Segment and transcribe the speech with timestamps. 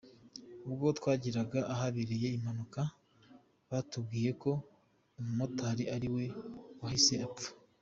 [0.67, 2.81] Ubwo twageraga ahabereye impanuka
[3.69, 4.51] batubwiye ko
[5.19, 6.23] umumotari ariwe
[6.81, 7.49] wahise apfa.